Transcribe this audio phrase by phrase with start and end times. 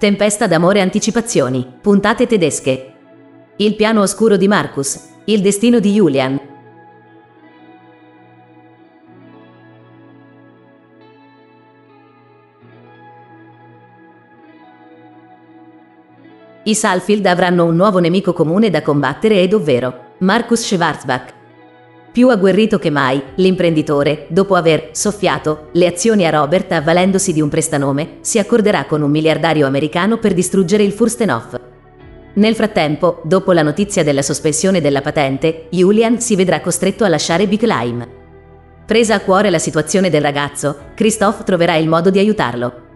[0.00, 2.94] Tempesta d'amore anticipazioni, puntate tedesche.
[3.56, 6.40] Il piano oscuro di Marcus, il destino di Julian.
[16.62, 21.39] I Salfield avranno un nuovo nemico comune da combattere ed ovvero Marcus Schwarzbach.
[22.12, 27.48] Più agguerrito che mai, l'imprenditore, dopo aver soffiato le azioni a Robert avvalendosi di un
[27.48, 31.60] prestanome, si accorderà con un miliardario americano per distruggere il Furstenhof.
[32.34, 37.46] Nel frattempo, dopo la notizia della sospensione della patente, Julian si vedrà costretto a lasciare
[37.46, 38.08] Bicklheim.
[38.86, 42.88] Presa a cuore la situazione del ragazzo, Christoph troverà il modo di aiutarlo.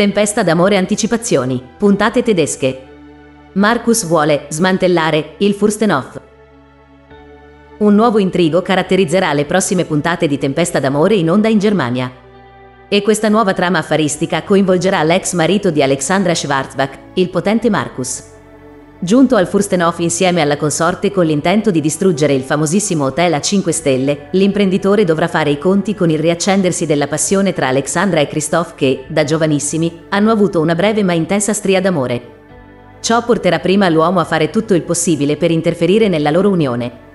[0.00, 2.86] Tempesta d'amore anticipazioni, puntate tedesche.
[3.52, 6.18] Marcus vuole smantellare il Furstenhof.
[7.80, 12.10] Un nuovo intrigo caratterizzerà le prossime puntate di Tempesta d'amore in onda in Germania.
[12.88, 18.39] E questa nuova trama affaristica coinvolgerà l'ex marito di Alexandra Schwarzbach, il potente Marcus.
[19.02, 23.72] Giunto al Furstenhof insieme alla consorte con l'intento di distruggere il famosissimo hotel a 5
[23.72, 28.74] stelle, l'imprenditore dovrà fare i conti con il riaccendersi della passione tra Alexandra e Christophe
[28.76, 32.98] che, da giovanissimi, hanno avuto una breve ma intensa stria d'amore.
[33.00, 37.08] Ciò porterà prima l'uomo a fare tutto il possibile per interferire nella loro unione.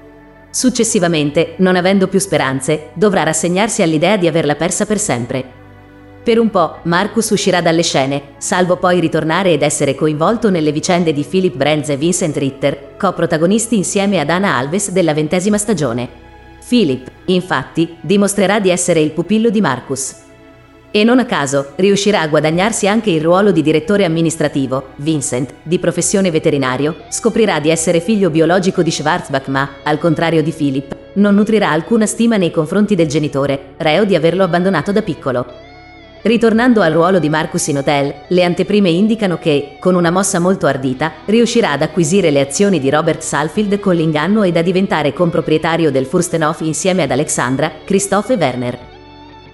[0.50, 5.65] Successivamente, non avendo più speranze, dovrà rassegnarsi all'idea di averla persa per sempre.
[6.26, 11.14] Per un po' Marcus uscirà dalle scene, salvo poi ritornare ed essere coinvolto nelle vicende
[11.14, 16.10] di Philip Brands e Vincent Ritter, coprotagonisti insieme ad Anna Alves della ventesima stagione.
[16.68, 20.16] Philip, infatti, dimostrerà di essere il pupillo di Marcus.
[20.90, 24.94] E non a caso, riuscirà a guadagnarsi anche il ruolo di direttore amministrativo.
[24.96, 30.52] Vincent, di professione veterinario, scoprirà di essere figlio biologico di Schwarzbach ma, al contrario di
[30.52, 35.74] Philip, non nutrirà alcuna stima nei confronti del genitore, reo di averlo abbandonato da piccolo.
[36.26, 40.66] Ritornando al ruolo di Marcus in hotel, le anteprime indicano che, con una mossa molto
[40.66, 45.92] ardita, riuscirà ad acquisire le azioni di Robert Salfield con l'inganno ed a diventare comproprietario
[45.92, 48.80] del Furstenhof insieme ad Alexandra, Christophe e Werner.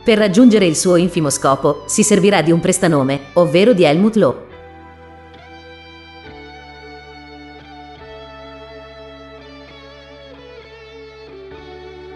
[0.02, 4.51] Per raggiungere il suo infimo scopo, si servirà di un prestanome, ovvero di Helmut Lowe.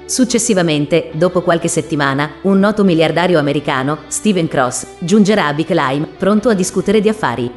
[0.05, 6.53] Successivamente, dopo qualche settimana, un noto miliardario americano, Steven Cross, giungerà a Bicklheim, pronto a
[6.53, 7.51] discutere di affari.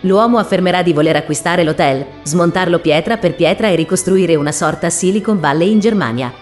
[0.00, 5.38] L'uomo affermerà di voler acquistare l'hotel, smontarlo pietra per pietra e ricostruire una sorta Silicon
[5.38, 6.32] Valley in Germania.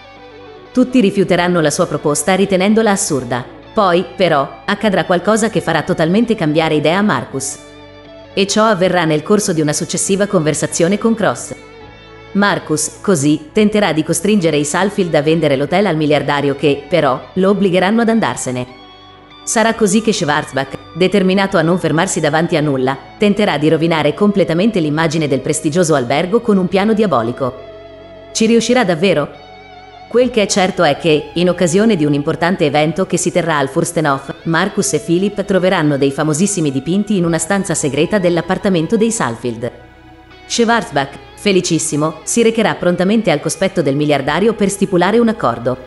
[0.71, 3.45] Tutti rifiuteranno la sua proposta ritenendola assurda.
[3.75, 7.59] Poi, però, accadrà qualcosa che farà totalmente cambiare idea a Marcus.
[8.33, 11.53] E ciò avverrà nel corso di una successiva conversazione con Cross.
[12.33, 17.49] Marcus, così, tenterà di costringere i Salfield a vendere l'hotel al miliardario che, però, lo
[17.49, 18.67] obbligheranno ad andarsene.
[19.43, 24.79] Sarà così che Schwarzbach, determinato a non fermarsi davanti a nulla, tenterà di rovinare completamente
[24.79, 27.53] l'immagine del prestigioso albergo con un piano diabolico.
[28.33, 29.45] Ci riuscirà davvero?
[30.09, 33.57] Quel che è certo è che, in occasione di un importante evento che si terrà
[33.57, 39.11] al Furstenhof, Marcus e Philip troveranno dei famosissimi dipinti in una stanza segreta dell'appartamento dei
[39.11, 39.71] Salfield.
[40.45, 45.77] Schwarzbach, Felicissimo, si recherà prontamente al cospetto del miliardario per stipulare un accordo.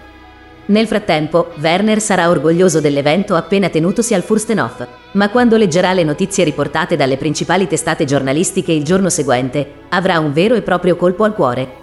[0.66, 6.44] Nel frattempo, Werner sarà orgoglioso dell'evento appena tenutosi al Furstenhof, ma quando leggerà le notizie
[6.44, 11.34] riportate dalle principali testate giornalistiche il giorno seguente, avrà un vero e proprio colpo al
[11.34, 11.78] cuore.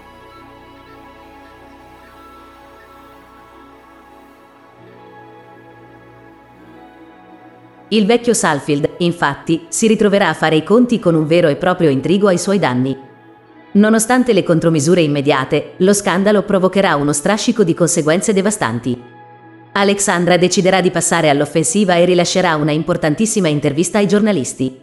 [7.89, 11.89] Il vecchio Salfield, infatti, si ritroverà a fare i conti con un vero e proprio
[11.89, 13.06] intrigo ai suoi danni.
[13.77, 18.99] Nonostante le contromisure immediate, lo scandalo provocherà uno strascico di conseguenze devastanti.
[19.73, 24.79] Alexandra deciderà di passare all'offensiva e rilascerà una importantissima intervista ai giornalisti.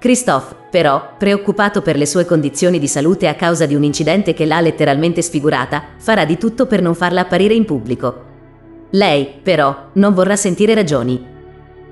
[0.00, 4.44] Christophe, però, preoccupato per le sue condizioni di salute a causa di un incidente che
[4.44, 8.24] l'ha letteralmente sfigurata, farà di tutto per non farla apparire in pubblico.
[8.90, 11.24] Lei, però, non vorrà sentire ragioni.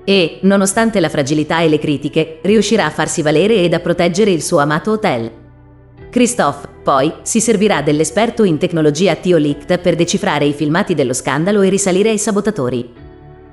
[0.03, 4.43] E, nonostante la fragilità e le critiche, riuscirà a farsi valere ed a proteggere il
[4.43, 5.43] suo amato hotel.
[6.15, 11.61] Christophe, poi, si servirà dell'esperto in tecnologia Tio Licht per decifrare i filmati dello scandalo
[11.61, 12.89] e risalire ai sabotatori.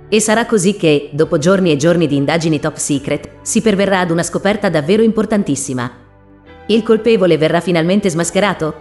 [0.08, 4.12] E sarà così che, dopo giorni e giorni di indagini top secret, si perverrà ad
[4.12, 5.92] una scoperta davvero importantissima.
[6.68, 8.76] Il colpevole verrà finalmente smascherato?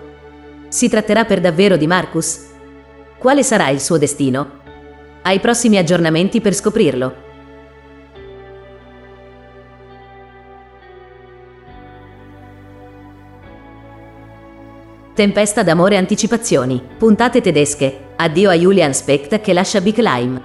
[0.68, 2.48] Si tratterà per davvero di Marcus?
[3.16, 4.58] Quale sarà il suo destino?
[5.22, 7.29] Ai prossimi aggiornamenti per scoprirlo.
[15.20, 16.82] Tempesta d'amore anticipazioni.
[16.96, 18.12] Puntate tedesche.
[18.16, 20.40] Addio a Julian Specht che lascia Big Lime.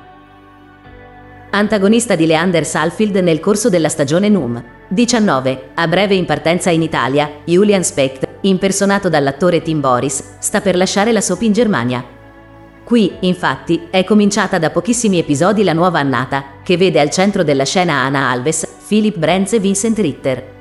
[1.52, 4.62] Antagonista di Leander Salfield nel corso della stagione NUM.
[4.90, 5.70] 19.
[5.76, 11.14] A breve in partenza in Italia, Julian Specht, impersonato dall'attore Tim Boris, sta per lasciare
[11.14, 12.04] la soap in Germania.
[12.84, 17.64] Qui, infatti, è cominciata da pochissimi episodi la nuova annata, che vede al centro della
[17.64, 20.55] scena Anna Alves, Philip Brenz e Vincent Ritter.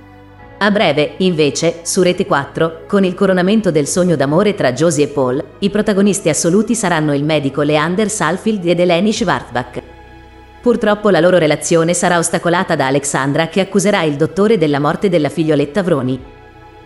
[0.65, 5.09] A breve, invece, su Rete 4, con il coronamento del sogno d'amore tra Josie e
[5.09, 9.83] Paul, i protagonisti assoluti saranno il medico Leander Salfield ed Eleni Schwarzbach.
[10.63, 15.29] Purtroppo la loro relazione sarà ostacolata da Alexandra che accuserà il dottore della morte della
[15.29, 16.19] figlioletta Vroni.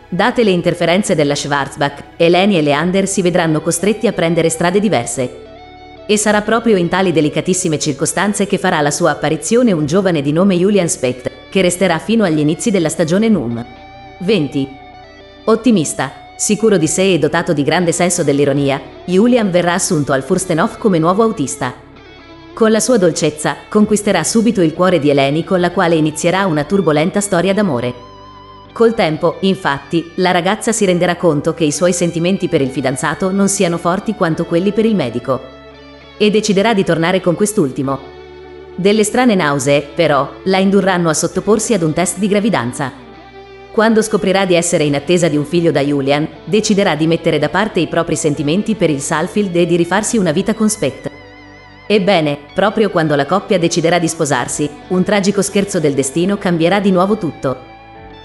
[0.08, 5.42] Date le interferenze della Schwarzbach, Eleni e Leander si vedranno costretti a prendere strade diverse.
[6.04, 10.32] E sarà proprio in tali delicatissime circostanze che farà la sua apparizione un giovane di
[10.32, 13.64] nome Julian Specht, che resterà fino agli inizi della stagione NUM.
[14.20, 14.68] 20.
[15.44, 20.78] Ottimista, sicuro di sé e dotato di grande senso dell'ironia, Julian verrà assunto al Furstenhof
[20.78, 21.72] come nuovo autista.
[22.52, 26.64] Con la sua dolcezza conquisterà subito il cuore di Eleni con la quale inizierà una
[26.64, 27.94] turbolenta storia d'amore.
[28.72, 33.30] Col tempo, infatti, la ragazza si renderà conto che i suoi sentimenti per il fidanzato
[33.30, 35.40] non siano forti quanto quelli per il medico.
[36.16, 38.17] E deciderà di tornare con quest'ultimo,
[38.78, 42.92] delle strane nausee, però, la indurranno a sottoporsi ad un test di gravidanza.
[43.72, 47.48] Quando scoprirà di essere in attesa di un figlio da Julian, deciderà di mettere da
[47.48, 51.10] parte i propri sentimenti per il Salfield e di rifarsi una vita con Spect.
[51.88, 56.92] Ebbene, proprio quando la coppia deciderà di sposarsi, un tragico scherzo del destino cambierà di
[56.92, 57.56] nuovo tutto.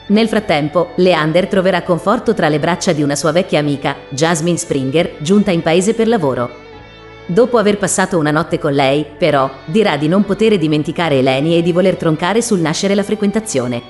[0.07, 5.15] Nel frattempo, Leander troverà conforto tra le braccia di una sua vecchia amica, Jasmine Springer,
[5.19, 6.62] giunta in paese per lavoro.
[7.25, 11.61] Dopo aver passato una notte con lei, però, dirà di non poter dimenticare Eleni e
[11.61, 13.81] di voler troncare sul nascere la frequentazione.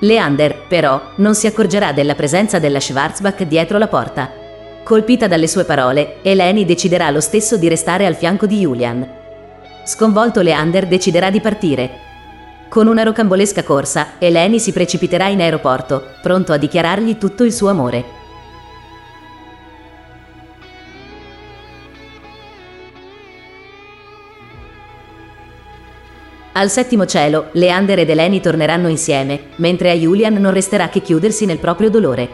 [0.00, 4.30] Leander, però, non si accorgerà della presenza della Schwarzbach dietro la porta.
[4.84, 9.08] Colpita dalle sue parole, Eleni deciderà lo stesso di restare al fianco di Julian.
[9.84, 11.90] Sconvolto Leander deciderà di partire.
[12.68, 17.68] Con una rocambolesca corsa, Eleni si precipiterà in aeroporto, pronto a dichiarargli tutto il suo
[17.68, 18.21] amore.
[26.54, 31.46] Al settimo cielo, Leander ed Eleni torneranno insieme, mentre a Julian non resterà che chiudersi
[31.46, 32.28] nel proprio dolore.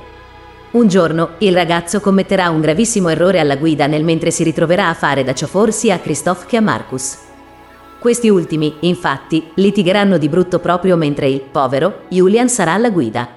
[0.70, 4.94] Un giorno, il ragazzo commetterà un gravissimo errore alla guida nel mentre si ritroverà a
[4.94, 7.16] fare da cioffor sia a Christophe che a Marcus.
[8.00, 13.28] Questi ultimi, infatti, litigheranno di brutto proprio mentre il povero Julian sarà alla guida.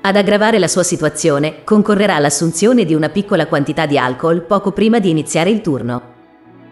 [0.00, 4.98] Ad aggravare la sua situazione, concorrerà l'assunzione di una piccola quantità di alcol poco prima
[4.98, 6.14] di iniziare il turno.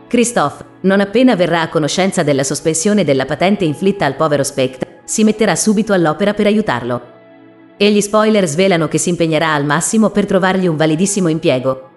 [0.08, 5.24] Christophe, non appena verrà a conoscenza della sospensione della patente inflitta al povero Specht, si
[5.24, 7.12] metterà subito all'opera per aiutarlo.
[7.76, 11.90] E gli spoiler svelano che si impegnerà al massimo per trovargli un validissimo impiego.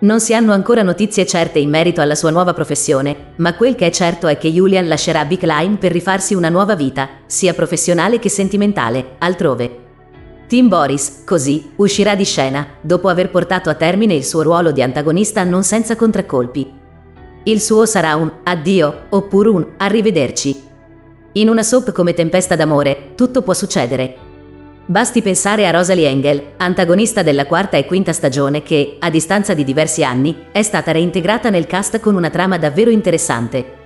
[0.00, 3.86] Non si hanno ancora notizie certe in merito alla sua nuova professione, ma quel che
[3.86, 8.18] è certo è che Julian lascerà Big Line per rifarsi una nuova vita, sia professionale
[8.18, 9.80] che sentimentale, altrove.
[10.48, 14.82] Tim Boris, così, uscirà di scena, dopo aver portato a termine il suo ruolo di
[14.82, 16.80] antagonista non senza contraccolpi,
[17.44, 20.62] il suo sarà un addio oppure un arrivederci.
[21.32, 24.30] In una soap come Tempesta d'amore, tutto può succedere.
[24.86, 29.64] Basti pensare a Rosalie Engel, antagonista della quarta e quinta stagione che, a distanza di
[29.64, 33.81] diversi anni, è stata reintegrata nel cast con una trama davvero interessante.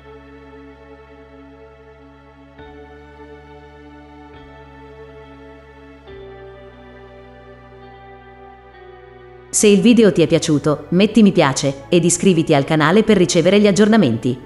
[9.57, 13.59] Se il video ti è piaciuto, metti mi piace ed iscriviti al canale per ricevere
[13.59, 14.46] gli aggiornamenti.